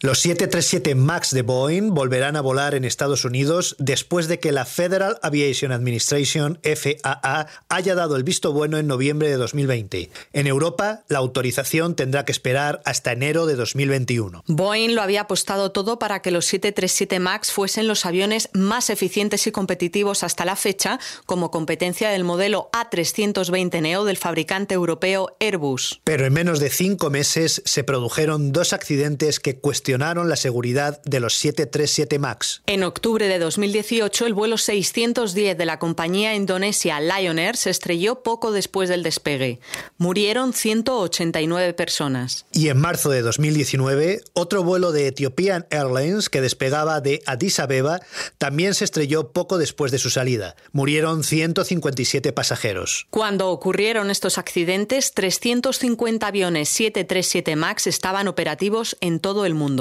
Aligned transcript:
Los 0.00 0.20
737 0.20 0.94
MAX 0.94 1.32
de 1.32 1.42
Boeing 1.42 1.92
volverán 1.92 2.36
a 2.36 2.40
volar 2.40 2.76
en 2.76 2.84
Estados 2.84 3.24
Unidos 3.24 3.74
después 3.80 4.28
de 4.28 4.38
que 4.38 4.52
la 4.52 4.64
Federal 4.64 5.18
Aviation 5.22 5.72
Administration, 5.72 6.60
FAA, 6.62 7.48
haya 7.68 7.96
dado 7.96 8.14
el 8.14 8.22
visto 8.22 8.52
bueno 8.52 8.78
en 8.78 8.86
noviembre 8.86 9.28
de 9.28 9.34
2020. 9.34 10.08
En 10.32 10.46
Europa, 10.46 11.02
la 11.08 11.18
autorización 11.18 11.96
tendrá 11.96 12.24
que 12.24 12.30
esperar 12.30 12.80
hasta 12.84 13.10
enero 13.10 13.46
de 13.46 13.56
2021. 13.56 14.44
Boeing 14.46 14.94
lo 14.94 15.02
había 15.02 15.22
apostado 15.22 15.72
todo 15.72 15.98
para 15.98 16.22
que 16.22 16.30
los 16.30 16.46
737 16.46 17.18
MAX 17.18 17.50
fuesen 17.50 17.88
los 17.88 18.06
aviones 18.06 18.50
más 18.52 18.90
eficientes 18.90 19.48
y 19.48 19.50
competitivos 19.50 20.22
hasta 20.22 20.44
la 20.44 20.54
fecha, 20.54 21.00
como 21.26 21.50
competencia 21.50 22.10
del 22.10 22.22
modelo 22.22 22.70
A320 22.72 23.82
Neo 23.82 24.04
del 24.04 24.16
fabricante 24.16 24.74
europeo 24.74 25.36
Airbus. 25.40 26.00
Pero 26.04 26.24
en 26.24 26.32
menos 26.32 26.60
de 26.60 26.70
cinco 26.70 27.10
meses 27.10 27.62
se 27.64 27.82
produjeron 27.82 28.52
dos 28.52 28.72
accidentes 28.72 29.40
que 29.40 29.58
cuestionaron 29.58 29.87
la 29.96 30.36
seguridad 30.36 31.00
de 31.04 31.20
los 31.20 31.34
737 31.34 32.18
MAX. 32.18 32.62
En 32.66 32.82
octubre 32.82 33.26
de 33.26 33.38
2018, 33.38 34.26
el 34.26 34.34
vuelo 34.34 34.58
610 34.58 35.56
de 35.56 35.64
la 35.64 35.78
compañía 35.78 36.34
indonesia 36.34 37.00
Lion 37.00 37.38
Air 37.38 37.56
se 37.56 37.70
estrelló 37.70 38.22
poco 38.22 38.52
después 38.52 38.88
del 38.88 39.02
despegue. 39.02 39.60
Murieron 39.96 40.52
189 40.52 41.72
personas. 41.72 42.44
Y 42.52 42.68
en 42.68 42.78
marzo 42.78 43.10
de 43.10 43.22
2019, 43.22 44.20
otro 44.34 44.62
vuelo 44.62 44.92
de 44.92 45.06
Ethiopian 45.06 45.66
Airlines 45.70 46.28
que 46.28 46.40
despegaba 46.40 47.00
de 47.00 47.22
Addis 47.26 47.58
Abeba 47.58 48.00
también 48.36 48.74
se 48.74 48.84
estrelló 48.84 49.32
poco 49.32 49.56
después 49.56 49.90
de 49.90 49.98
su 49.98 50.10
salida. 50.10 50.54
Murieron 50.72 51.24
157 51.24 52.32
pasajeros. 52.32 53.06
Cuando 53.10 53.48
ocurrieron 53.48 54.10
estos 54.10 54.36
accidentes, 54.36 55.14
350 55.14 56.26
aviones 56.26 56.68
737 56.68 57.56
MAX 57.56 57.86
estaban 57.86 58.28
operativos 58.28 58.96
en 59.00 59.20
todo 59.20 59.46
el 59.46 59.54
mundo. 59.54 59.77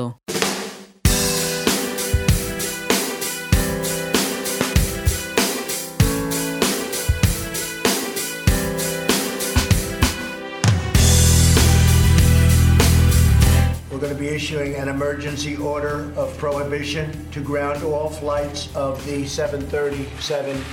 We're 13.90 13.98
going 14.00 14.14
to 14.14 14.20
be 14.20 14.28
issuing 14.28 14.76
an 14.76 14.88
emergency 14.88 15.58
order 15.58 16.14
of 16.16 16.38
prohibition 16.38 17.28
to 17.32 17.42
ground 17.42 17.82
all 17.84 18.10
flights 18.10 18.76
of 18.76 19.04
the 19.08 19.26
737 19.26 20.64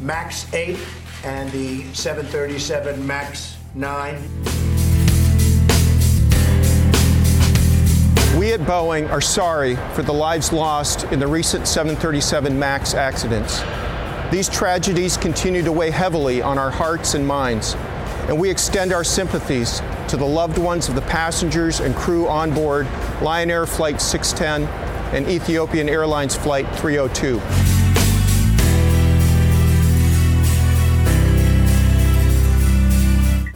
MAX 0.00 0.52
8 0.52 0.76
and 1.24 1.48
the 1.52 1.84
737 1.94 3.06
MAX 3.06 3.56
9. 3.76 4.71
We 8.42 8.52
at 8.52 8.58
Boeing 8.58 9.08
are 9.08 9.20
sorry 9.20 9.76
for 9.94 10.02
the 10.02 10.12
lives 10.12 10.52
lost 10.52 11.04
in 11.12 11.20
the 11.20 11.28
recent 11.28 11.68
737 11.68 12.58
MAX 12.58 12.92
accidents. 12.92 13.62
These 14.32 14.48
tragedies 14.48 15.16
continue 15.16 15.62
to 15.62 15.70
weigh 15.70 15.92
heavily 15.92 16.42
on 16.42 16.58
our 16.58 16.72
hearts 16.72 17.14
and 17.14 17.24
minds, 17.24 17.76
and 18.26 18.36
we 18.36 18.50
extend 18.50 18.92
our 18.92 19.04
sympathies 19.04 19.80
to 20.08 20.16
the 20.16 20.26
loved 20.26 20.58
ones 20.58 20.88
of 20.88 20.96
the 20.96 21.02
passengers 21.02 21.78
and 21.78 21.94
crew 21.94 22.26
on 22.26 22.52
board 22.52 22.88
Lion 23.22 23.48
Air 23.48 23.64
Flight 23.64 24.00
610 24.00 24.68
and 25.14 25.28
Ethiopian 25.28 25.88
Airlines 25.88 26.34
Flight 26.34 26.66
302. 26.80 27.40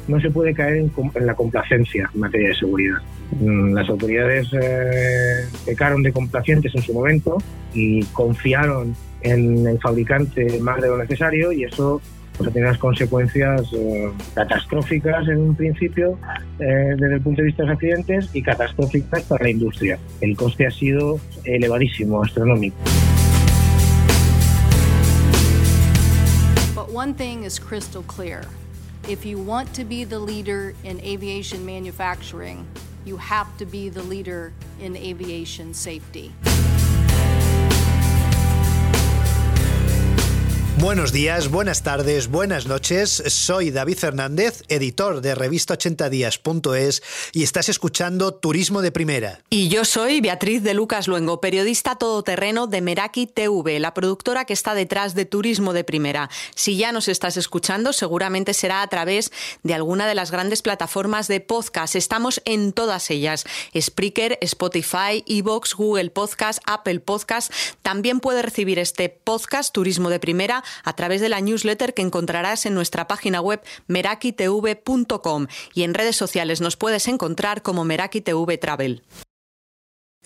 no 0.09 0.21
se 0.21 0.31
puede 0.31 0.55
caer 0.55 0.77
en, 0.77 1.27
la 1.27 1.35
complacencia 1.35 2.09
en 2.15 2.21
materia 2.21 2.51
de 2.51 2.55
seguridad. 2.55 3.03
Mm, 3.33 3.75
las 3.75 3.89
autoridades 3.89 4.49
eh, 4.53 5.47
pecaron 5.65 6.03
de 6.03 6.13
complacientes 6.13 6.75
en 6.75 6.83
su 6.83 6.95
momento 6.95 7.39
y 7.75 8.05
confiaron 8.07 8.95
en 9.23 9.67
el 9.67 9.79
fabricante 9.81 10.59
más 10.61 10.81
de 10.81 10.89
lo 10.89 10.99
necesario 10.99 11.51
y 11.53 11.65
eso 11.65 12.01
pues, 12.37 12.49
ha 12.49 12.53
tenido 12.53 12.69
unas 12.71 12.81
consecuencias 12.81 13.63
eh, 13.73 14.11
catastróficas 14.35 15.27
en 15.29 15.39
un 15.39 15.55
principio 15.55 16.19
eh, 16.59 16.95
desde 16.97 17.15
el 17.15 17.21
punto 17.21 17.43
de 17.43 17.47
vista 17.47 17.63
de 17.63 17.69
los 17.69 17.75
accidentes 17.75 18.31
y 18.33 18.43
catastróficas 18.43 19.23
para 19.23 19.45
la 19.45 19.51
industria. 19.51 19.99
El 20.21 20.37
coste 20.37 20.67
ha 20.67 20.71
sido 20.71 21.19
elevadísimo, 21.45 22.23
astronómico. 22.23 22.77
One 26.93 27.13
thing 27.13 27.45
is 27.45 27.59
crystal 27.59 28.03
clear. 28.03 28.47
If 29.07 29.27
you 29.27 29.39
want 29.39 29.75
to 29.75 29.85
be 29.85 30.05
the 30.05 30.19
leader 30.19 30.75
in 30.83 30.99
aviation 31.01 31.67
manufacturing, 31.67 32.67
you 33.07 33.17
have 33.17 33.57
to 33.59 33.65
be 33.65 33.89
the 33.89 34.03
leader 34.03 34.53
in 34.81 34.97
aviation 34.97 35.73
safety. 35.73 36.33
Buenos 40.87 41.11
días, 41.11 41.51
buenas 41.51 41.83
tardes, 41.83 42.29
buenas 42.29 42.69
noches. 42.69 43.21
Soy 43.27 43.73
David 43.73 43.99
Fernández, 43.99 44.63
editor 44.69 45.21
de 45.21 45.35
revista80días.es 45.35 47.03
y 47.33 47.43
estás 47.43 47.69
escuchando 47.69 48.33
Turismo 48.33 48.83
de 48.83 48.93
Primera. 48.93 49.41
Y 49.51 49.69
yo 49.69 49.85
soy 49.85 50.21
Beatriz 50.21 50.63
de 50.63 50.75
Lucas 50.75 51.09
Luengo, 51.09 51.41
periodista 51.41 51.97
todoterreno 51.97 52.69
de 52.69 52.83
Meraki 52.83 53.27
TV, 53.27 53.81
la 53.81 53.95
productora 53.95 54.45
que 54.45 54.53
está 54.53 54.75
detrás 54.75 55.17
de 55.17 55.25
Turismo 55.25 55.73
de 55.73 55.83
Primera. 55.83 56.31
Si 56.55 56.77
ya 56.77 56.93
nos 56.93 57.09
estás 57.09 57.37
escuchando, 57.37 57.93
seguramente 57.93 58.55
será 58.55 58.83
a 58.83 58.87
través 58.87 59.33
de 59.65 59.75
alguna 59.75 60.07
de 60.07 60.15
las 60.15 60.31
grandes 60.31 60.63
plataformas 60.63 61.27
de 61.27 61.41
podcast. 61.41 61.97
Estamos 61.97 62.41
en 62.45 62.73
todas 62.73 63.11
ellas: 63.11 63.45
Spreaker, 63.77 64.39
Spotify, 64.41 65.25
Evox, 65.27 65.75
Google 65.75 66.11
Podcast, 66.11 66.61
Apple 66.65 67.01
Podcast. 67.01 67.53
También 67.83 68.21
puede 68.21 68.43
recibir 68.43 68.79
este 68.79 69.09
podcast 69.09 69.75
Turismo 69.75 70.11
de 70.11 70.21
Primera 70.21 70.63
a 70.85 70.95
través 70.95 71.21
de 71.21 71.29
la 71.29 71.41
newsletter 71.41 71.95
que 71.95 72.03
encontrarás 72.03 72.67
en 72.67 72.75
nuestra 72.75 73.07
página 73.07 73.41
web 73.41 73.63
merakitv.com 73.87 75.47
y 75.75 75.83
en 75.83 75.95
redes 75.95 76.17
sociales 76.17 76.61
nos 76.61 76.77
puedes 76.77 77.09
encontrar 77.09 77.63
como 77.63 77.85
Meraki 77.85 78.21
TV 78.21 78.59
Travel. 78.59 79.03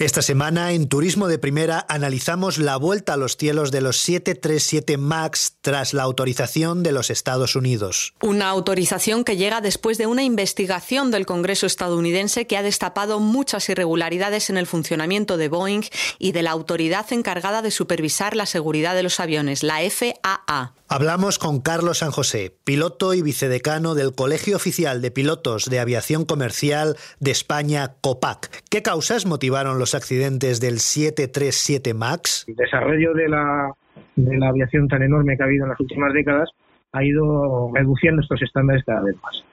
Esta 0.01 0.23
semana 0.23 0.73
en 0.73 0.89
Turismo 0.89 1.29
de 1.29 1.39
Primera 1.39 1.85
analizamos 1.87 2.57
la 2.57 2.79
vuelta 2.79 3.13
a 3.13 3.17
los 3.19 3.37
cielos 3.37 3.71
de 3.71 3.83
los 3.83 3.99
737 3.99 4.97
MAX 4.97 5.57
tras 5.61 5.93
la 5.93 6.05
autorización 6.05 6.83
de 6.83 6.93
los 6.93 7.11
Estados 7.11 7.55
Unidos. 7.55 8.15
Una 8.23 8.49
autorización 8.49 9.25
que 9.25 9.37
llega 9.37 9.61
después 9.61 9.99
de 9.99 10.07
una 10.07 10.23
investigación 10.23 11.11
del 11.11 11.27
Congreso 11.27 11.67
estadounidense 11.67 12.47
que 12.47 12.57
ha 12.57 12.63
destapado 12.63 13.21
muchas 13.21 13.69
irregularidades 13.69 14.49
en 14.49 14.57
el 14.57 14.67
funcionamiento 14.67 15.37
de 15.37 15.49
Boeing 15.49 15.83
y 16.19 16.33
de 16.33 16.45
la 16.45 16.53
autoridad 16.53 17.13
encargada 17.13 17.61
de 17.61 17.71
supervisar 17.71 18.37
la 18.37 18.47
seguridad 18.47 18.95
de 18.95 19.03
los 19.03 19.21
aviones, 19.21 19.63
la 19.63 19.81
FAA. 19.91 20.73
Hablamos 20.93 21.39
con 21.39 21.61
Carlos 21.61 21.99
San 21.99 22.11
José, 22.11 22.57
piloto 22.65 23.15
y 23.15 23.23
vicedecano 23.23 23.95
del 23.95 24.13
Colegio 24.13 24.57
Oficial 24.57 25.01
de 25.01 25.13
Pilotos 25.13 25.67
de 25.67 25.79
Aviación 25.79 26.25
Comercial 26.25 26.97
de 27.21 27.31
España, 27.31 27.95
COPAC. 28.01 28.65
¿Qué 28.71 28.83
causas 28.83 29.25
motivaron 29.25 29.79
los 29.79 29.90
accidentes 29.95 30.61
del 30.61 30.79
737 30.79 31.95
MAX? 31.95 32.45
El 32.49 32.57
desarrollo 32.57 33.15
de 33.15 33.29
la, 33.29 33.73
de 34.17 34.39
la 34.39 34.49
aviación 34.49 34.89
tan 34.89 35.03
enorme 35.03 35.37
que 35.37 35.43
ha 35.43 35.47
habido 35.47 35.65
en 35.65 35.71
las 35.71 35.81
últimas 35.81 36.13
décadas 36.13 36.51
ha 36.93 37.05
ido 37.05 37.71
reduciendo 37.75 38.23
estos 38.23 38.43
estándares 38.43 38.85
cada 38.85 39.03
vez 39.03 39.17
más 39.23 39.45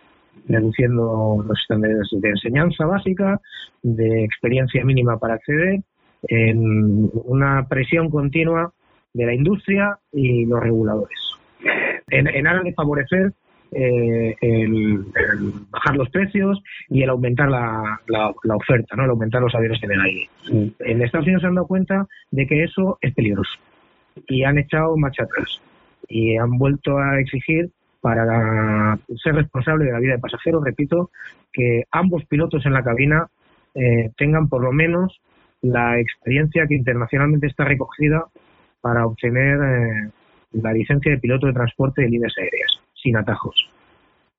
reduciendo 0.48 1.44
los 1.46 1.60
estándares 1.60 2.08
de 2.12 2.30
enseñanza 2.30 2.86
básica, 2.86 3.42
de 3.84 4.24
experiencia 4.24 4.86
mínima 4.86 5.18
para 5.18 5.34
acceder, 5.34 5.82
en 6.30 7.12
una 7.26 7.68
presión 7.68 8.10
continua 8.10 8.72
de 9.14 9.26
la 9.26 9.34
industria 9.34 10.00
y 10.14 10.46
los 10.46 10.62
reguladores 10.62 11.20
en, 12.10 12.28
en 12.28 12.48
aras 12.48 12.64
de 12.64 12.74
favorecer 12.74 13.34
eh, 13.72 14.36
el, 14.42 15.04
bajar 15.70 15.96
los 15.96 16.10
precios 16.10 16.62
y 16.90 17.04
el 17.04 17.10
aumentar 17.10 17.50
la, 17.50 18.00
la, 18.08 18.56
oferta, 18.56 18.96
¿no? 18.96 19.04
el 19.04 19.10
aumentar 19.10 19.42
los 19.42 19.54
aviones 19.56 19.82
en 19.84 19.92
el 19.92 20.02
aire. 20.02 20.30
En 20.80 21.02
Estados 21.02 21.26
Unidos 21.26 21.42
se 21.42 21.48
han 21.48 21.56
dado 21.56 21.68
cuenta 21.68 22.08
de 22.32 22.48
que 22.48 22.64
eso 22.64 22.98
es 23.02 23.14
peligroso 23.14 23.60
y 24.28 24.44
han 24.44 24.58
echado 24.58 24.98
marcha 24.98 25.24
atrás 25.24 25.62
y 26.08 26.38
han 26.38 26.58
vuelto 26.58 26.98
a 26.98 27.20
exigir 27.20 27.70
para 28.02 28.98
ser 29.22 29.36
responsable 29.36 29.86
de 29.86 29.92
la 29.92 30.00
vida 30.00 30.14
de 30.14 30.20
pasajeros, 30.20 30.64
repito, 30.64 31.10
que 31.52 31.84
ambos 31.92 32.24
pilotos 32.26 32.66
en 32.66 32.74
la 32.74 32.84
cabina 32.84 33.28
eh, 33.76 34.12
tengan 34.18 34.48
por 34.48 34.64
lo 34.64 34.72
menos 34.72 35.20
la 35.62 36.00
experiencia 36.00 36.68
que 36.68 36.76
internacionalmente 36.76 37.48
está 37.48 37.66
recogida 37.66 38.26
para 38.82 39.06
obtener 39.06 39.60
eh, 39.62 40.10
la 40.54 40.72
licencia 40.74 41.12
de 41.12 41.18
piloto 41.18 41.48
de 41.48 41.54
transporte 41.54 42.02
de 42.02 42.10
líneas 42.10 42.34
aéreas, 42.38 42.67
sin 43.02 43.18
atajos. 43.18 43.56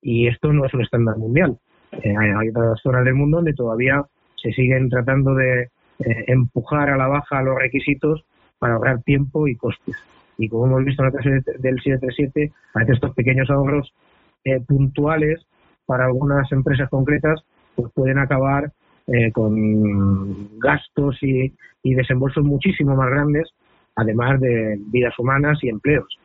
Y 0.01 0.27
esto 0.27 0.53
no 0.53 0.65
es 0.65 0.73
un 0.73 0.81
estándar 0.81 1.17
mundial. 1.17 1.57
Eh, 1.91 2.15
hay 2.15 2.49
otras 2.49 2.79
zonas 2.81 3.03
del 3.03 3.15
mundo 3.15 3.37
donde 3.37 3.53
todavía 3.53 4.03
se 4.35 4.51
siguen 4.51 4.89
tratando 4.89 5.33
de 5.35 5.63
eh, 5.63 6.23
empujar 6.27 6.89
a 6.89 6.97
la 6.97 7.07
baja 7.07 7.41
los 7.41 7.57
requisitos 7.57 8.23
para 8.59 8.75
ahorrar 8.75 9.01
tiempo 9.03 9.47
y 9.47 9.55
costes. 9.55 9.95
Y 10.37 10.47
como 10.47 10.67
hemos 10.67 10.85
visto 10.85 11.03
en 11.03 11.07
el 11.07 11.13
caso 11.13 11.29
del 11.29 11.81
737, 11.81 12.51
parece 12.73 12.93
estos 12.93 13.13
pequeños 13.13 13.49
ahorros 13.49 13.93
eh, 14.45 14.61
puntuales 14.61 15.45
para 15.85 16.05
algunas 16.05 16.49
empresas 16.51 16.89
concretas 16.89 17.43
pues 17.75 17.91
pueden 17.93 18.19
acabar 18.19 18.71
con 19.33 20.59
gastos 20.59 21.17
y 21.23 21.51
desembolsos 21.95 22.43
muchísimo 22.43 22.95
más 22.95 23.09
grandes, 23.09 23.49
además 23.95 24.39
de 24.39 24.77
vidas 24.91 25.17
humanas 25.17 25.57
y 25.63 25.69
empleos 25.69 26.19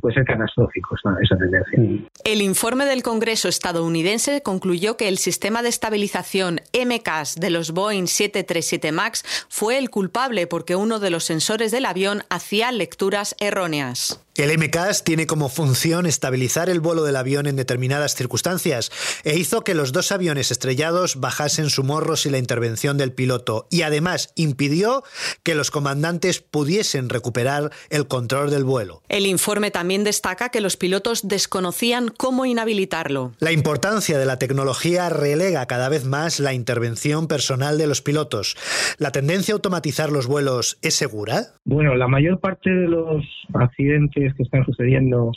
puede 0.00 0.14
ser 0.14 0.24
catastrófico 0.24 0.96
esa, 0.96 1.36
tendencia. 1.36 1.78
Mm. 1.78 2.06
El 2.24 2.42
informe 2.42 2.84
del 2.84 3.02
Congreso 3.02 3.48
estadounidense 3.48 4.42
concluyó 4.42 4.96
que 4.96 5.08
el 5.08 5.18
sistema 5.18 5.62
de 5.62 5.68
estabilización 5.68 6.60
MCAS 6.72 7.36
de 7.36 7.50
los 7.50 7.72
Boeing 7.72 8.06
737 8.06 8.92
MAX 8.92 9.24
fue 9.48 9.78
el 9.78 9.90
culpable 9.90 10.46
porque 10.46 10.76
uno 10.76 10.98
de 10.98 11.10
los 11.10 11.24
sensores 11.24 11.70
del 11.70 11.86
avión 11.86 12.22
hacía 12.30 12.72
lecturas 12.72 13.34
erróneas. 13.40 14.20
El 14.38 14.56
MCAS 14.56 15.02
tiene 15.02 15.26
como 15.26 15.48
función 15.48 16.06
estabilizar 16.06 16.70
el 16.70 16.78
vuelo 16.78 17.02
del 17.02 17.16
avión 17.16 17.48
en 17.48 17.56
determinadas 17.56 18.14
circunstancias 18.14 18.92
e 19.24 19.36
hizo 19.36 19.64
que 19.64 19.74
los 19.74 19.90
dos 19.90 20.12
aviones 20.12 20.52
estrellados 20.52 21.18
bajasen 21.18 21.70
su 21.70 21.82
morro 21.82 22.16
sin 22.16 22.30
la 22.30 22.38
intervención 22.38 22.98
del 22.98 23.12
piloto 23.12 23.66
y 23.68 23.82
además 23.82 24.32
impidió 24.36 25.02
que 25.42 25.56
los 25.56 25.72
comandantes 25.72 26.40
pudiesen 26.40 27.08
recuperar 27.08 27.72
el 27.90 28.06
control 28.06 28.50
del 28.50 28.62
vuelo. 28.62 29.02
El 29.08 29.26
informe 29.38 29.70
también 29.70 30.02
destaca 30.02 30.48
que 30.48 30.60
los 30.60 30.76
pilotos 30.76 31.28
desconocían 31.28 32.08
cómo 32.08 32.44
inhabilitarlo. 32.44 33.30
La 33.38 33.52
importancia 33.52 34.18
de 34.18 34.26
la 34.26 34.36
tecnología 34.36 35.08
relega 35.10 35.64
cada 35.66 35.88
vez 35.88 36.04
más 36.04 36.40
la 36.40 36.54
intervención 36.54 37.28
personal 37.28 37.78
de 37.78 37.86
los 37.86 38.02
pilotos. 38.02 38.56
¿La 38.98 39.12
tendencia 39.12 39.54
a 39.54 39.56
automatizar 39.56 40.10
los 40.10 40.26
vuelos 40.26 40.80
es 40.82 40.94
segura? 40.94 41.54
Bueno, 41.64 41.94
la 41.94 42.08
mayor 42.08 42.40
parte 42.40 42.68
de 42.68 42.88
los 42.88 43.24
accidentes 43.54 44.34
que 44.34 44.42
están 44.42 44.64
sucediendo 44.64 45.30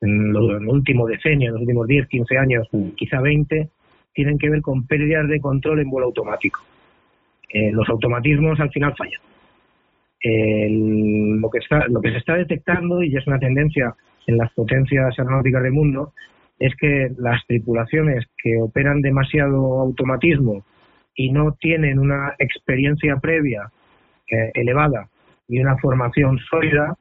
en, 0.00 0.30
el 0.30 0.68
último 0.68 1.08
decenio, 1.08 1.48
en 1.48 1.54
los 1.54 1.62
últimos 1.62 1.88
10, 1.88 2.06
15 2.06 2.38
años, 2.38 2.68
quizá 2.96 3.20
20, 3.20 3.68
tienen 4.14 4.38
que 4.38 4.50
ver 4.50 4.62
con 4.62 4.86
pérdidas 4.86 5.26
de 5.28 5.40
control 5.40 5.80
en 5.80 5.90
vuelo 5.90 6.06
automático. 6.06 6.60
Eh, 7.52 7.72
los 7.72 7.88
automatismos 7.88 8.60
al 8.60 8.70
final 8.70 8.94
fallan. 8.96 9.20
Lo, 10.24 11.50
que 11.50 11.58
está, 11.58 11.86
lo 11.88 12.00
que 12.00 12.10
se 12.12 12.18
está 12.18 12.34
detectando, 12.34 13.02
y 13.02 13.16
es 13.16 13.26
una 13.26 13.38
tendencia 13.38 13.94
en 14.26 14.36
las 14.38 14.52
potencias 14.52 15.18
aeronáuticas 15.18 15.62
del 15.62 15.72
mundo, 15.72 16.12
es 16.58 16.74
que 16.76 17.10
las 17.18 17.44
tripulaciones 17.46 18.24
que 18.42 18.60
operan 18.60 19.00
demasiado 19.00 19.80
automatismo 19.80 20.64
y 21.16 21.32
no 21.32 21.52
tienen 21.60 21.98
una 21.98 22.34
experiencia 22.38 23.16
previa 23.16 23.70
eh, 24.30 24.50
elevada 24.54 25.08
y 25.48 25.60
una 25.60 25.76
formación 25.78 26.38
sólida, 26.50 26.96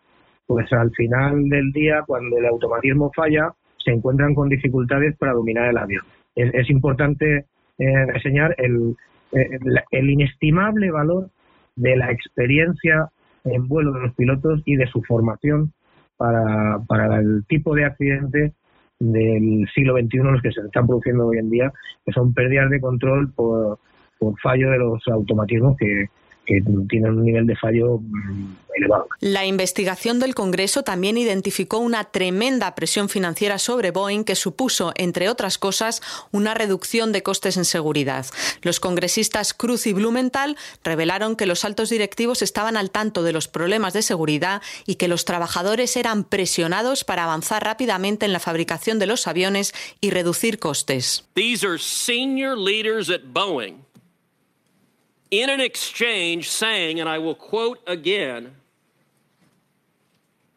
pues 0.48 0.72
al 0.74 0.92
final 0.92 1.48
del 1.48 1.72
día, 1.72 2.04
cuando 2.06 2.38
el 2.38 2.46
automatismo 2.46 3.12
falla, 3.16 3.54
se 3.78 3.92
encuentran 3.92 4.34
con 4.34 4.50
dificultades 4.50 5.16
para 5.18 5.34
dominar 5.34 5.70
el 5.70 5.78
avión. 5.78 6.04
Es, 6.36 6.70
importante 6.70 7.46
eh, 7.78 8.06
enseñar 8.14 8.56
el, 8.58 8.96
el, 9.32 10.10
inestimable 10.10 10.92
valor 10.92 11.30
de 11.76 11.96
la 11.96 12.12
experiencia 12.12 13.10
en 13.44 13.68
vuelo 13.68 13.92
de 13.94 14.02
los 14.02 14.16
pilotos 14.16 14.62
y 14.66 14.76
de 14.76 14.88
su 14.88 15.02
formación 15.04 15.74
para, 16.18 16.80
para 16.88 17.20
el 17.20 17.46
tipo 17.48 17.76
de 17.76 17.86
accidente 17.86 18.54
del 19.00 19.68
siglo 19.74 19.98
XXI 19.98 20.18
los 20.20 20.42
que 20.42 20.52
se 20.52 20.62
están 20.62 20.86
produciendo 20.86 21.28
hoy 21.28 21.40
en 21.40 21.50
día, 21.50 21.74
que 22.06 22.12
son 22.12 22.34
pérdidas 22.34 22.70
de 22.70 22.80
control 22.80 23.34
por, 23.34 23.80
por 24.20 24.40
fallo 24.40 24.70
de 24.70 24.78
los 24.78 25.02
automatismos 25.08 25.76
que, 25.78 26.08
que 26.52 26.62
tienen 26.90 27.18
un 27.18 27.24
nivel 27.24 27.48
de 27.48 27.56
fallo 27.56 28.00
elevado. 28.76 29.08
La 29.20 29.46
investigación 29.46 30.20
del 30.20 30.36
Congreso 30.36 30.84
también 30.84 31.18
identificó 31.18 31.78
una 31.78 32.06
tremenda 32.06 32.74
presión 32.76 33.10
financiera 33.10 33.58
sobre 33.58 33.92
Boeing 33.92 34.24
que 34.24 34.36
supuso, 34.36 34.94
entre 34.96 35.30
otras 35.30 35.58
cosas, 35.58 36.02
una 36.32 36.54
reducción 36.54 37.12
de 37.12 37.24
costes 37.24 37.58
en 37.58 37.66
seguridad. 37.66 38.26
Los 38.62 38.80
congresistas 38.80 39.54
Cruz 39.54 39.88
y 39.88 39.94
Blumenthal 39.94 40.58
revelaron 40.84 41.36
que 41.36 41.46
los 41.46 41.66
altos 41.66 41.90
directivos 41.90 42.42
estaban 42.42 42.78
al 42.78 42.92
tanto 42.92 43.24
de 43.24 43.34
los 43.34 43.48
problemas 43.48 43.94
de 43.94 44.02
seguridad 44.02 44.62
y 44.86 44.96
que 44.96 45.08
los 45.08 45.26
trabajadores 45.26 45.96
eran 45.96 46.24
presionados 46.24 47.04
para 47.04 47.24
avanzar 47.24 47.64
rápidamente 47.64 48.26
en 48.26 48.34
la 48.34 48.40
fabricación 48.40 49.00
de 49.00 49.08
los 49.08 49.28
aviones 49.28 49.74
y 50.02 50.10
reducir 50.10 50.60
costes. 50.60 51.26
These 51.34 51.66
are 51.66 51.78
senior 51.78 52.58
leaders 52.58 53.10
at 53.10 53.22
Boeing 53.34 53.91
in 55.32 55.50
an 55.50 55.62
exchange 55.62 56.50
saying, 56.50 57.00
and 57.00 57.08
I 57.08 57.18
will 57.18 57.36
quote 57.36 57.80
again, 57.88 58.54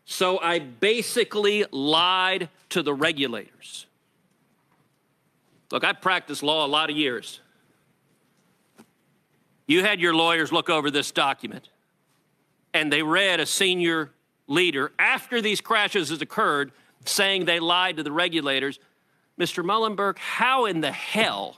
so 0.04 0.38
I 0.40 0.58
basically 0.58 1.64
lied 1.70 2.48
to 2.70 2.82
the 2.82 2.92
regulators. 2.92 3.86
Look, 5.70 5.84
I've 5.84 6.00
practiced 6.00 6.42
law 6.42 6.66
a 6.66 6.68
lot 6.68 6.90
of 6.90 6.96
years. 6.96 7.40
You 9.66 9.82
had 9.82 10.00
your 10.00 10.14
lawyers 10.14 10.52
look 10.52 10.68
over 10.68 10.90
this 10.90 11.10
document, 11.10 11.68
and 12.74 12.92
they 12.92 13.02
read 13.02 13.40
a 13.40 13.46
senior 13.46 14.10
leader 14.46 14.92
after 14.98 15.40
these 15.40 15.60
crashes 15.60 16.10
has 16.10 16.20
occurred 16.20 16.72
saying 17.06 17.44
they 17.44 17.60
lied 17.60 17.96
to 17.96 18.02
the 18.02 18.12
regulators. 18.12 18.78
Mr. 19.38 19.64
Mullenberg, 19.64 20.18
how 20.18 20.66
in 20.66 20.80
the 20.80 20.92
hell 20.92 21.56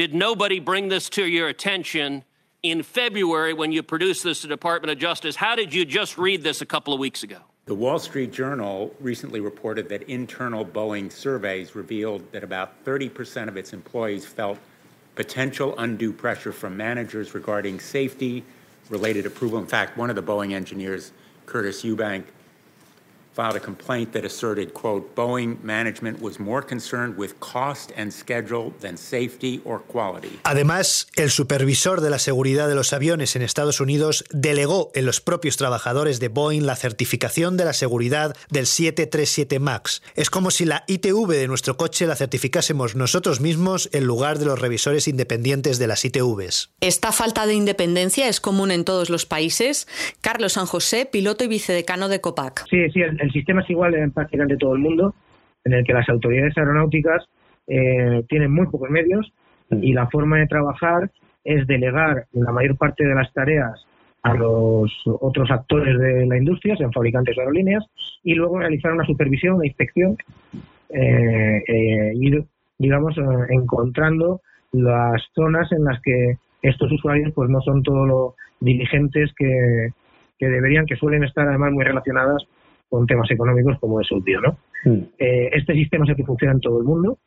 did 0.00 0.14
nobody 0.14 0.60
bring 0.60 0.88
this 0.88 1.10
to 1.10 1.26
your 1.26 1.48
attention 1.48 2.24
in 2.62 2.82
February 2.82 3.52
when 3.52 3.70
you 3.70 3.82
produced 3.82 4.24
this 4.24 4.40
to 4.40 4.46
the 4.46 4.54
Department 4.54 4.90
of 4.90 4.96
Justice? 4.96 5.36
How 5.36 5.54
did 5.54 5.74
you 5.74 5.84
just 5.84 6.16
read 6.16 6.42
this 6.42 6.62
a 6.62 6.64
couple 6.64 6.94
of 6.94 6.98
weeks 6.98 7.22
ago? 7.22 7.36
The 7.66 7.74
Wall 7.74 7.98
Street 7.98 8.32
Journal 8.32 8.94
recently 8.98 9.40
reported 9.40 9.90
that 9.90 10.04
internal 10.04 10.64
Boeing 10.64 11.12
surveys 11.12 11.74
revealed 11.74 12.32
that 12.32 12.42
about 12.42 12.82
30% 12.86 13.46
of 13.48 13.58
its 13.58 13.74
employees 13.74 14.24
felt 14.24 14.58
potential 15.16 15.74
undue 15.76 16.14
pressure 16.14 16.50
from 16.50 16.78
managers 16.78 17.34
regarding 17.34 17.78
safety 17.78 18.42
related 18.88 19.26
approval. 19.26 19.58
In 19.58 19.66
fact, 19.66 19.98
one 19.98 20.08
of 20.08 20.16
the 20.16 20.22
Boeing 20.22 20.54
engineers, 20.54 21.12
Curtis 21.44 21.82
Eubank, 21.82 22.24
filed 23.40 23.56
a 23.56 23.60
complaint 23.60 24.12
that 24.12 24.24
asserted, 24.24 24.72
quote, 24.74 25.14
Boeing 25.14 25.62
management 25.62 26.20
was 26.20 26.38
more 26.38 26.62
concerned 26.62 27.16
with 27.16 27.32
cost 27.40 27.92
and 27.96 28.12
schedule 28.12 28.72
than 28.80 28.96
safety 28.96 29.60
or 29.64 29.80
quality. 29.80 30.38
Además, 30.44 31.08
el 31.16 31.30
supervisor 31.30 32.00
de 32.00 32.10
la 32.10 32.18
seguridad 32.18 32.68
de 32.68 32.74
los 32.74 32.92
aviones 32.92 33.36
en 33.36 33.42
Estados 33.42 33.80
Unidos 33.80 34.24
delegó 34.30 34.90
en 34.94 35.06
los 35.06 35.20
propios 35.20 35.56
trabajadores 35.56 36.20
de 36.20 36.28
Boeing 36.28 36.66
la 36.66 36.76
certificación 36.76 37.56
de 37.56 37.64
la 37.64 37.72
seguridad 37.72 38.36
del 38.50 38.66
737 38.66 39.58
MAX. 39.58 40.02
Es 40.14 40.28
como 40.28 40.50
si 40.50 40.66
la 40.66 40.84
ITV 40.86 41.28
de 41.28 41.48
nuestro 41.48 41.76
coche 41.76 42.06
la 42.06 42.16
certificásemos 42.16 42.94
nosotros 42.94 43.40
mismos 43.40 43.88
en 43.92 44.04
lugar 44.04 44.38
de 44.38 44.44
los 44.44 44.58
revisores 44.58 45.08
independientes 45.08 45.78
de 45.78 45.86
las 45.86 46.04
ITVs. 46.04 46.70
Esta 46.80 47.12
falta 47.12 47.46
de 47.46 47.54
independencia 47.54 48.28
es 48.28 48.40
común 48.40 48.70
en 48.70 48.84
todos 48.84 49.08
los 49.08 49.24
países. 49.24 49.86
Carlos 50.20 50.54
San 50.54 50.66
José, 50.66 51.06
piloto 51.06 51.44
y 51.44 51.48
vicedecano 51.48 52.08
de 52.08 52.20
COPAC. 52.20 52.66
Sí, 52.68 52.90
sí, 52.90 53.00
el 53.00 53.29
sistema 53.32 53.62
es 53.62 53.70
igual 53.70 53.94
en 53.94 54.12
prácticamente 54.12 54.56
todo 54.56 54.74
el 54.74 54.80
mundo, 54.80 55.14
en 55.64 55.72
el 55.72 55.84
que 55.84 55.92
las 55.92 56.08
autoridades 56.08 56.56
aeronáuticas 56.56 57.28
eh, 57.66 58.24
tienen 58.28 58.52
muy 58.52 58.66
pocos 58.66 58.90
medios 58.90 59.32
mm. 59.70 59.82
y 59.82 59.92
la 59.92 60.08
forma 60.08 60.38
de 60.38 60.46
trabajar 60.46 61.10
es 61.44 61.66
delegar 61.66 62.26
la 62.32 62.52
mayor 62.52 62.76
parte 62.76 63.04
de 63.04 63.14
las 63.14 63.32
tareas 63.32 63.86
a 64.22 64.34
los 64.34 64.92
otros 65.06 65.50
actores 65.50 65.98
de 65.98 66.26
la 66.26 66.36
industria, 66.36 66.76
sean 66.76 66.92
fabricantes 66.92 67.36
o 67.38 67.40
aerolíneas, 67.40 67.86
y 68.22 68.34
luego 68.34 68.58
realizar 68.58 68.92
una 68.92 69.06
supervisión, 69.06 69.54
una 69.54 69.66
inspección, 69.66 70.18
eh, 70.90 71.62
eh, 71.66 72.12
ir, 72.16 72.44
digamos, 72.78 73.14
encontrando 73.48 74.42
las 74.72 75.22
zonas 75.34 75.72
en 75.72 75.84
las 75.84 76.00
que 76.02 76.36
estos 76.60 76.92
usuarios 76.92 77.32
pues 77.34 77.48
no 77.48 77.62
son 77.62 77.82
todos 77.82 78.06
los 78.06 78.34
diligentes 78.60 79.32
que, 79.36 79.88
que 80.38 80.48
deberían, 80.48 80.84
que 80.86 80.96
suelen 80.96 81.24
estar 81.24 81.48
además 81.48 81.72
muy 81.72 81.84
relacionadas 81.84 82.46
con 82.90 83.06
temas 83.06 83.30
económicos 83.30 83.78
como 83.78 84.00
es 84.00 84.12
obvio, 84.12 84.40
¿no? 84.40 84.58
Mm. 84.84 85.02
Eh, 85.18 85.50
este 85.52 85.72
sistema 85.74 86.04
es 86.04 86.10
el 86.10 86.16
que 86.16 86.24
funciona 86.24 86.52
en 86.52 86.60
todo 86.60 86.78
el 86.78 86.84
mundo. 86.84 87.18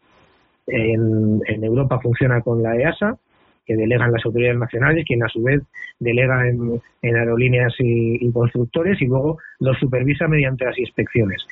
En, 0.68 1.42
Europa 1.64 2.00
funciona 2.02 2.42
con 2.42 2.62
la 2.62 2.76
EASA, 2.76 3.18
que 3.66 3.76
delegan 3.76 4.12
las 4.12 4.26
autoridades 4.26 4.60
nacionales, 4.60 5.06
quien 5.06 5.24
a 5.24 5.30
su 5.30 5.42
vez 5.42 5.62
delega 6.00 6.48
en, 6.50 6.82
aerolíneas 7.02 7.74
y, 7.80 8.30
constructores 8.32 9.02
y 9.02 9.06
luego 9.06 9.38
los 9.60 9.78
supervisa 9.80 10.28
mediante 10.28 10.66
las 10.66 10.78
inspecciones. 10.78 11.46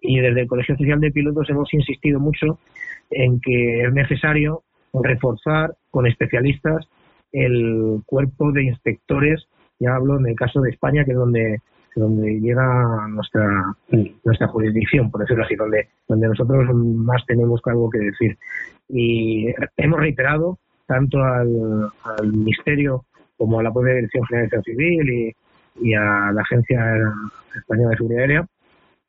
Y 0.00 0.20
desde 0.20 0.42
el 0.42 0.46
Colegio 0.46 0.74
Oficial 0.76 1.00
de 1.00 1.10
Pilotos 1.10 1.50
hemos 1.50 1.72
insistido 1.74 2.20
mucho 2.20 2.58
en 3.10 3.40
que 3.40 3.82
es 3.82 3.92
necesario 3.92 4.62
reforzar 4.92 5.74
con 5.90 6.06
especialistas 6.06 6.88
el 7.32 8.00
cuerpo 8.06 8.52
de 8.52 8.64
inspectores, 8.64 9.46
ya 9.80 9.94
hablo 9.94 10.18
en 10.18 10.26
el 10.26 10.36
caso 10.36 10.60
de 10.60 10.70
España, 10.70 11.04
que 11.04 11.10
es 11.10 11.16
donde 11.16 11.60
donde 11.96 12.40
llega 12.40 13.08
nuestra 13.08 13.74
nuestra 14.22 14.48
jurisdicción, 14.48 15.10
por 15.10 15.22
decirlo 15.22 15.44
así, 15.44 15.56
donde, 15.56 15.88
donde 16.06 16.28
nosotros 16.28 16.64
más 16.74 17.24
tenemos 17.26 17.60
algo 17.64 17.90
que 17.90 17.98
decir. 17.98 18.36
Y 18.88 19.46
hemos 19.76 20.00
reiterado 20.00 20.58
tanto 20.86 21.22
al, 21.22 21.90
Ministerio 22.22 23.04
como 23.36 23.58
a 23.58 23.62
la 23.62 23.72
propia 23.72 23.94
Dirección 23.94 24.24
General 24.26 24.48
de 24.50 24.62
Civil 24.62 25.10
y, 25.10 25.34
y 25.80 25.94
a 25.94 26.30
la 26.32 26.42
Agencia 26.42 26.96
Española 27.56 27.90
de 27.90 27.96
Seguridad 27.96 28.22
Aérea 28.22 28.46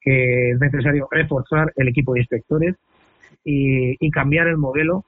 que 0.01 0.51
es 0.51 0.59
necesario 0.59 1.07
reforzar 1.11 1.73
el 1.75 1.89
equipo 1.89 2.13
de 2.13 2.21
inspectores 2.21 2.75
y, 3.43 3.97
y 3.99 4.09
cambiar 4.09 4.47
el 4.47 4.57
modelo 4.57 5.03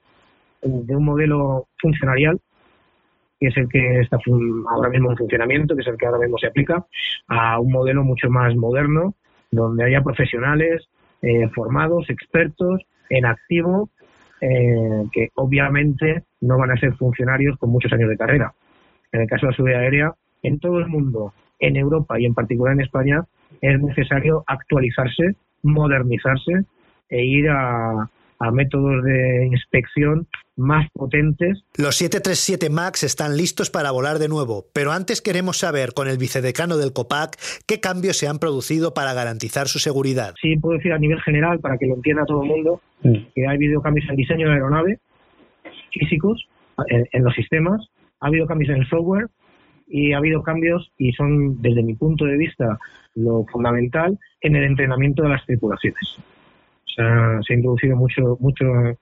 de 0.61 0.93
un 0.93 1.05
modelo 1.05 1.67
funcionarial 1.77 2.41
que 3.39 3.47
es 3.47 3.57
el 3.57 3.69
que 3.69 4.01
está 4.01 4.17
ahora 4.69 4.89
mismo 4.89 5.11
en 5.11 5.17
funcionamiento, 5.17 5.75
que 5.75 5.81
es 5.81 5.87
el 5.87 5.97
que 5.97 6.05
ahora 6.05 6.19
mismo 6.19 6.37
se 6.37 6.47
aplica, 6.47 6.85
a 7.27 7.59
un 7.59 7.71
modelo 7.71 8.03
mucho 8.03 8.29
más 8.29 8.55
moderno, 8.55 9.15
donde 9.51 9.85
haya 9.85 10.01
profesionales 10.01 10.87
eh, 11.21 11.47
formados, 11.55 12.09
expertos, 12.09 12.81
en 13.09 13.25
activo, 13.25 13.89
eh, 14.41 15.03
que 15.11 15.29
obviamente 15.35 16.23
no 16.41 16.57
van 16.57 16.71
a 16.71 16.77
ser 16.77 16.93
funcionarios 16.95 17.57
con 17.57 17.71
muchos 17.71 17.91
años 17.93 18.09
de 18.09 18.17
carrera. 18.17 18.53
En 19.11 19.21
el 19.21 19.27
caso 19.27 19.45
de 19.45 19.51
la 19.51 19.55
seguridad 19.55 19.81
aérea, 19.81 20.13
en 20.43 20.59
todo 20.59 20.79
el 20.79 20.87
mundo, 20.87 21.33
en 21.59 21.75
Europa 21.75 22.19
y 22.19 22.25
en 22.25 22.33
particular 22.33 22.73
en 22.73 22.81
España, 22.81 23.23
es 23.61 23.81
necesario 23.81 24.43
actualizarse, 24.47 25.35
modernizarse 25.63 26.63
e 27.09 27.25
ir 27.25 27.49
a, 27.49 28.09
a 28.39 28.51
métodos 28.51 29.03
de 29.03 29.47
inspección 29.47 30.27
más 30.55 30.89
potentes. 30.93 31.63
Los 31.77 31.95
737 31.95 32.69
MAX 32.69 33.03
están 33.03 33.37
listos 33.37 33.69
para 33.69 33.91
volar 33.91 34.17
de 34.17 34.27
nuevo, 34.27 34.65
pero 34.73 34.91
antes 34.91 35.21
queremos 35.21 35.57
saber 35.57 35.93
con 35.93 36.07
el 36.07 36.17
vicedecano 36.17 36.77
del 36.77 36.93
COPAC 36.93 37.37
qué 37.67 37.79
cambios 37.79 38.17
se 38.17 38.27
han 38.27 38.39
producido 38.39 38.93
para 38.93 39.13
garantizar 39.13 39.67
su 39.67 39.79
seguridad. 39.79 40.35
Sí, 40.41 40.55
puedo 40.57 40.77
decir 40.77 40.93
a 40.93 40.99
nivel 40.99 41.21
general, 41.21 41.59
para 41.59 41.77
que 41.77 41.87
lo 41.87 41.95
entienda 41.95 42.25
todo 42.25 42.43
el 42.43 42.49
mundo, 42.49 42.81
mm. 43.03 43.13
que 43.35 43.47
ha 43.47 43.51
habido 43.51 43.81
cambios 43.81 44.05
en 44.05 44.11
el 44.11 44.17
diseño 44.17 44.45
de 44.45 44.49
la 44.49 44.55
aeronave, 44.55 44.99
físicos, 45.91 46.47
en, 46.87 47.23
los 47.23 47.33
sistemas, 47.33 47.81
ha 48.21 48.27
habido 48.27 48.47
cambios 48.47 48.69
en 48.69 48.77
el 48.81 48.87
software 48.87 49.27
y 49.87 50.13
ha 50.13 50.17
habido 50.17 50.43
cambios, 50.43 50.91
y 50.97 51.11
son 51.13 51.61
desde 51.61 51.83
mi 51.83 51.95
punto 51.95 52.25
de 52.25 52.37
vista 52.37 52.77
lo 53.15 53.45
fundamental, 53.51 54.17
en 54.41 54.55
el 54.55 54.63
entrenamiento 54.63 55.23
de 55.23 55.29
las 55.29 55.45
tripulaciones 55.45 56.19
se 57.45 57.53
ha 57.53 57.55
introducido 57.55 57.95
mucho, 57.95 58.37
mucho 58.39 58.65
eh, 58.85 58.95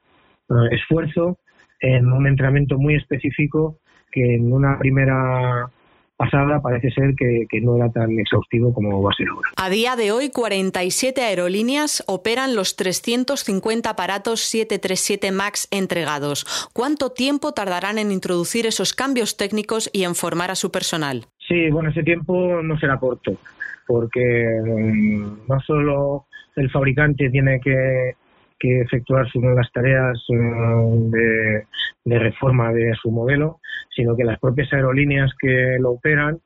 esfuerzo 0.72 1.38
en 1.80 2.12
un 2.12 2.28
entrenamiento 2.28 2.78
muy 2.78 2.96
específico 2.96 3.78
que 4.12 4.36
en 4.36 4.52
una 4.52 4.78
primera 4.80 5.70
pasada 6.18 6.60
parece 6.62 6.90
ser 6.92 7.14
que, 7.16 7.46
que, 7.48 7.62
no 7.62 7.78
era 7.78 7.92
tan 7.92 8.18
exhaustivo 8.20 8.74
como 8.74 9.02
va 9.02 9.12
a 9.12 9.16
ser 9.16 9.28
ahora. 9.30 9.50
A 9.56 9.70
día 9.70 9.96
de 9.96 10.12
hoy, 10.12 10.32
47 10.32 11.22
aerolíneas 11.22 12.04
operan 12.08 12.56
los 12.56 12.76
350 12.76 13.90
aparatos 13.90 14.42
737 14.42 15.32
MAX 15.32 15.68
entregados. 15.72 16.70
¿Cuánto 16.74 17.12
tiempo 17.12 17.54
tardarán 17.54 18.00
en 18.00 18.12
introducir 18.12 18.66
esos 18.66 18.94
cambios 18.94 19.38
técnicos 19.38 19.90
y 19.94 20.04
en 20.04 20.16
formar 20.16 20.50
a 20.50 20.56
su 20.56 20.72
personal? 20.72 21.28
Sí, 21.48 21.70
bueno, 21.70 21.92
ese 21.92 22.04
tiempo 22.04 22.62
no 22.64 22.78
será 22.80 22.98
corto, 22.98 23.38
porque 23.86 24.60
mm, 24.66 25.48
no 25.48 25.60
solo 25.62 26.26
el 26.58 26.70
fabricante 26.72 27.30
tiene 27.30 27.60
que, 27.60 28.16
efectuar 28.60 29.28
las 29.36 29.72
tareas 29.72 30.18
eh, 30.30 31.64
de, 32.04 32.20
reforma 32.20 32.74
de 32.74 32.94
su 33.02 33.12
modelo, 33.12 33.60
sino 33.96 34.16
que 34.16 34.24
las 34.24 34.40
propias 34.40 34.74
aerolíneas 34.74 35.32
que 35.40 35.78
lo 35.80 35.92
operan 35.92 36.40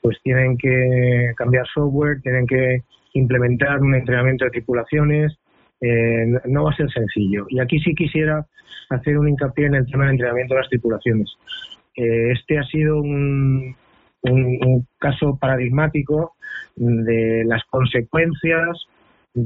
pues 0.00 0.16
tienen 0.22 0.56
que 0.56 1.32
cambiar 1.36 1.66
software, 1.66 2.22
tienen 2.22 2.46
que 2.46 2.82
implementar 3.12 3.80
un 3.80 3.94
entrenamiento 3.94 4.46
de 4.46 4.52
tripulaciones, 4.52 5.36
eh, 5.80 6.26
no 6.46 6.64
va 6.64 6.70
a 6.70 6.76
ser 6.76 6.90
sencillo. 6.90 7.46
Y 7.48 7.60
aquí 7.60 7.78
sí 7.80 7.94
quisiera 7.94 8.46
hacer 8.88 9.18
un 9.18 9.28
hincapié 9.28 9.66
en 9.66 9.74
el 9.74 9.86
tema 9.86 10.04
del 10.04 10.12
entrenamiento 10.12 10.54
de 10.54 10.60
las 10.60 10.68
tripulaciones. 10.70 11.30
Eh, 11.96 12.32
este 12.32 12.58
ha 12.58 12.64
sido 12.64 12.98
un, 13.00 13.76
un, 14.22 14.86
caso 14.98 15.36
paradigmático 15.38 16.32
de 16.76 17.44
las 17.44 17.62
consecuencias 17.64 18.86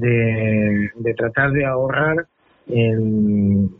de, 0.01 1.15
tratar 1.17 1.53
de 1.53 1.65
ahorrar 1.65 2.27
en, 2.69 3.71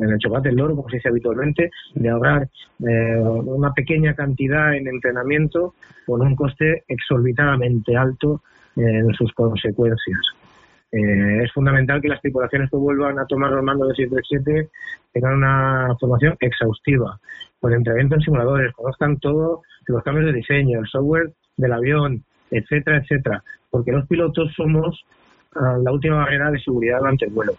el 0.00 0.18
chocolate 0.18 0.48
del 0.48 0.58
loro, 0.58 0.76
como 0.76 0.88
se 0.88 0.96
dice 0.96 1.08
habitualmente, 1.08 1.70
de 1.94 2.08
ahorrar 2.08 2.48
eh, 2.86 3.18
una 3.18 3.72
pequeña 3.72 4.14
cantidad 4.14 4.74
en 4.74 4.88
entrenamiento 4.88 5.74
con 6.06 6.22
un 6.22 6.34
coste 6.34 6.84
exorbitadamente 6.88 7.96
alto 7.96 8.42
en 8.76 9.12
sus 9.14 9.32
consecuencias. 9.32 10.20
Eh, 10.94 11.42
es 11.42 11.52
fundamental 11.52 12.00
que 12.00 12.08
las 12.08 12.20
tripulaciones 12.20 12.70
que 12.70 12.76
vuelvan 12.76 13.18
a 13.18 13.26
tomar 13.26 13.50
los 13.50 13.64
mandos 13.64 13.88
de 13.88 13.96
737 13.96 14.70
tengan 15.12 15.34
una 15.34 15.96
formación 15.98 16.36
exhaustiva, 16.38 17.18
con 17.58 17.72
entrenamiento 17.72 18.14
en 18.14 18.20
simuladores, 18.20 18.72
conozcan 18.74 19.18
todos 19.18 19.60
los 19.86 20.02
cambios 20.04 20.26
de 20.26 20.34
diseño, 20.34 20.78
el 20.78 20.86
software 20.86 21.32
del 21.56 21.72
avión, 21.72 22.22
etcétera, 22.48 22.98
etcétera, 22.98 23.42
porque 23.74 23.90
los 23.90 24.06
pilotos 24.06 24.52
somos 24.56 25.04
ah, 25.56 25.76
la 25.82 25.90
última 25.90 26.18
barrera 26.18 26.48
de 26.52 26.60
seguridad 26.60 27.00
durante 27.00 27.24
el 27.24 27.32
vuelo. 27.32 27.54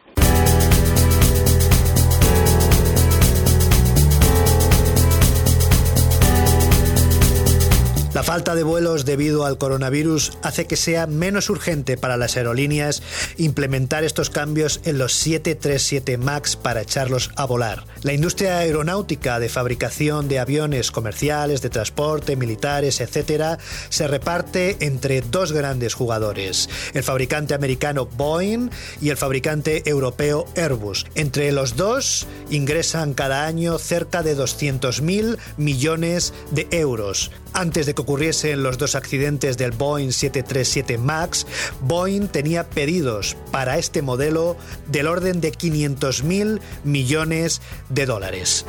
Falta 8.26 8.56
de 8.56 8.64
vuelos 8.64 9.06
debido 9.06 9.46
al 9.46 9.60
coronavirus 9.60 10.32
hace 10.42 10.66
que 10.66 10.78
sea 10.78 11.06
menos 11.06 11.52
urgente 11.52 11.96
para 11.96 12.18
las 12.18 12.38
aerolíneas 12.38 13.04
implementar 13.38 14.04
estos 14.04 14.32
cambios 14.32 14.82
en 14.84 14.98
los 14.98 15.14
737 15.14 16.18
MAX 16.18 16.56
para 16.56 16.82
echarlos 16.82 17.30
a 17.36 17.46
volar. 17.46 17.86
La 18.02 18.14
industria 18.14 18.58
aeronáutica 18.58 19.40
de 19.40 19.48
fabricación 19.48 20.28
de 20.28 20.40
aviones 20.40 20.90
comerciales, 20.90 21.62
de 21.62 21.70
transporte, 21.70 22.36
militares, 22.36 23.00
etc., 23.00 23.60
se 23.90 24.08
reparte 24.08 24.78
entre 24.80 25.22
dos 25.22 25.52
grandes 25.52 25.94
jugadores, 25.94 26.68
el 26.96 27.04
fabricante 27.04 27.54
americano 27.54 28.08
Boeing 28.08 28.72
y 29.02 29.10
el 29.10 29.18
fabricante 29.18 29.88
europeo 29.88 30.48
Airbus. 30.56 31.06
Entre 31.14 31.52
los 31.52 31.76
dos 31.76 32.26
ingresan 32.50 33.14
cada 33.14 33.46
año 33.46 33.78
cerca 33.78 34.24
de 34.24 34.36
200.000 34.36 35.38
millones 35.58 36.34
de 36.50 36.68
euros. 36.72 37.30
Antes 37.54 37.86
de 37.86 37.94
ocurriesen 38.16 38.64
los 38.64 38.78
dos 38.78 38.96
accidentes 38.96 39.58
del 39.58 39.72
Boeing 39.72 40.12
737 40.12 40.98
MAX, 40.98 41.46
Boeing 41.82 42.30
tenía 42.30 42.64
pedidos 42.64 43.36
para 43.52 43.78
este 43.78 44.02
modelo 44.02 44.56
del 44.88 45.08
orden 45.08 45.42
de 45.42 45.52
500.000 45.52 46.62
millones 46.86 47.62
de 47.90 48.06
dólares. 48.06 48.66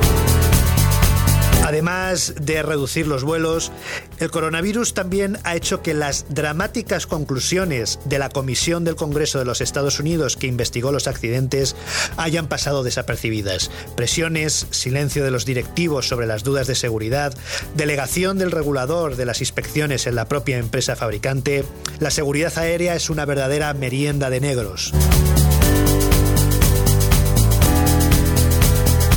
Además 1.65 2.35
de 2.41 2.65
reducir 2.65 3.07
los 3.07 3.23
vuelos, 3.23 3.71
el 4.19 4.31
coronavirus 4.31 4.95
también 4.95 5.39
ha 5.45 5.57
hecho 5.57 5.83
que 5.83 5.95
las 5.95 6.27
dramáticas 6.29 7.07
conclusiones 7.07 7.99
de 8.05 8.19
la 8.19 8.29
Comisión 8.29 8.85
del 8.85 8.97
Congreso 8.97 9.39
de 9.39 9.45
los 9.45 9.61
Estados 9.61 10.01
Unidos 10.01 10.37
que 10.37 10.47
investigó 10.47 10.93
los 10.93 11.07
accidentes 11.07 11.77
hayan 12.17 12.49
pasado 12.49 12.83
desapercibidas. 12.83 13.71
Presiones, 13.97 14.67
silencio 14.71 15.25
de 15.25 15.31
los 15.31 15.45
directivos 15.45 16.09
sobre 16.09 16.27
las 16.27 16.45
dudas 16.45 16.67
de 16.67 16.75
seguridad, 16.75 17.37
delegación 17.75 18.39
del 18.39 18.51
regulador 18.51 19.17
de 19.17 19.27
las 19.27 19.41
inspecciones 19.41 20.07
en 20.07 20.15
la 20.15 20.29
propia 20.29 20.59
empresa 20.59 20.97
fabricante, 20.97 21.65
la 22.01 22.11
seguridad 22.11 22.57
aérea 22.59 22.95
es 22.95 23.11
una 23.11 23.25
verdadera 23.25 23.73
merienda 23.75 24.31
de 24.31 24.41
negros. 24.41 24.93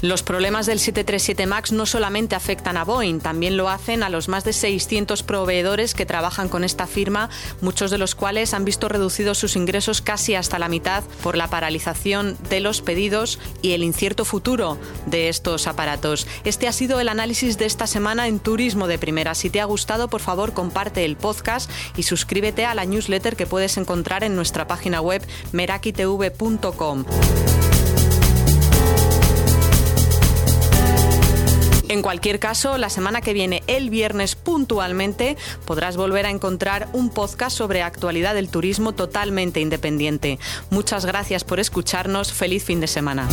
Los 0.09 0.23
problemas 0.23 0.65
del 0.65 0.79
737 0.79 1.45
MAX 1.45 1.71
no 1.71 1.85
solamente 1.85 2.35
afectan 2.35 2.77
a 2.77 2.83
Boeing, 2.83 3.19
también 3.19 3.57
lo 3.57 3.69
hacen 3.69 4.01
a 4.01 4.09
los 4.09 4.27
más 4.27 4.43
de 4.43 4.53
600 4.53 5.21
proveedores 5.21 5.93
que 5.93 6.07
trabajan 6.07 6.49
con 6.49 6.63
esta 6.63 6.87
firma, 6.87 7.29
muchos 7.61 7.91
de 7.91 7.99
los 7.99 8.15
cuales 8.15 8.55
han 8.55 8.65
visto 8.65 8.89
reducidos 8.89 9.37
sus 9.37 9.55
ingresos 9.55 10.01
casi 10.01 10.33
hasta 10.33 10.57
la 10.57 10.67
mitad 10.67 11.03
por 11.21 11.37
la 11.37 11.47
paralización 11.47 12.39
de 12.49 12.59
los 12.59 12.81
pedidos 12.81 13.37
y 13.61 13.73
el 13.73 13.83
incierto 13.83 14.25
futuro 14.25 14.79
de 15.05 15.29
estos 15.29 15.67
aparatos. 15.67 16.25
Este 16.43 16.67
ha 16.67 16.71
sido 16.71 16.99
el 16.99 17.07
análisis 17.07 17.59
de 17.59 17.67
esta 17.67 17.85
semana 17.85 18.27
en 18.27 18.39
Turismo 18.39 18.87
de 18.87 18.97
Primera. 18.97 19.35
Si 19.35 19.51
te 19.51 19.61
ha 19.61 19.65
gustado, 19.65 20.07
por 20.07 20.21
favor, 20.21 20.53
comparte 20.55 21.05
el 21.05 21.17
podcast 21.17 21.69
y 21.95 22.01
suscríbete 22.01 22.65
a 22.65 22.73
la 22.73 22.85
newsletter 22.85 23.35
que 23.35 23.45
puedes 23.45 23.77
encontrar 23.77 24.23
en 24.23 24.35
nuestra 24.35 24.65
página 24.65 25.01
web 25.01 25.21
merakitv.com. 25.51 27.05
En 31.89 32.03
cualquier 32.03 32.39
caso, 32.39 32.77
la 32.77 32.89
semana 32.89 33.19
que 33.19 33.33
viene, 33.33 33.63
el 33.65 33.89
viernes 33.89 34.35
puntualmente, 34.35 35.37
podrás 35.65 35.97
volver 35.97 36.27
a 36.27 36.29
encontrar 36.29 36.87
un 36.93 37.09
podcast 37.09 37.57
sobre 37.57 37.81
actualidad 37.81 38.35
del 38.35 38.49
turismo 38.49 38.93
totalmente 38.93 39.59
independiente. 39.59 40.37
Muchas 40.69 41.05
gracias 41.05 41.43
por 41.43 41.59
escucharnos. 41.59 42.31
Feliz 42.31 42.63
fin 42.63 42.79
de 42.79 42.87
semana. 42.87 43.27